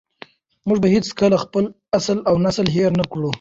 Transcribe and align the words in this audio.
موږ 0.67 0.77
به 0.83 0.87
هېڅکله 0.95 1.35
خپل 1.43 1.63
اصل 1.97 2.17
او 2.29 2.35
نسل 2.45 2.67
هېر 2.75 2.91
نه 2.99 3.05
کړو. 3.11 3.29